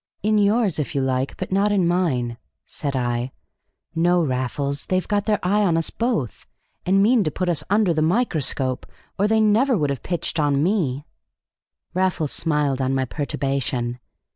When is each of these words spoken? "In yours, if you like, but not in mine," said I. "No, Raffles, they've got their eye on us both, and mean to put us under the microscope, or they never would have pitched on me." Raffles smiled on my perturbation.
"In 0.23 0.39
yours, 0.39 0.79
if 0.79 0.95
you 0.95 1.01
like, 1.03 1.37
but 1.37 1.51
not 1.51 1.71
in 1.71 1.87
mine," 1.87 2.37
said 2.65 2.95
I. 2.95 3.31
"No, 3.93 4.23
Raffles, 4.23 4.87
they've 4.87 5.07
got 5.07 5.25
their 5.27 5.37
eye 5.43 5.61
on 5.63 5.77
us 5.77 5.91
both, 5.91 6.47
and 6.87 7.03
mean 7.03 7.23
to 7.23 7.29
put 7.29 7.47
us 7.47 7.63
under 7.69 7.93
the 7.93 8.01
microscope, 8.01 8.87
or 9.19 9.27
they 9.27 9.39
never 9.39 9.77
would 9.77 9.91
have 9.91 10.01
pitched 10.01 10.39
on 10.39 10.63
me." 10.63 11.05
Raffles 11.93 12.31
smiled 12.31 12.81
on 12.81 12.95
my 12.95 13.05
perturbation. 13.05 13.99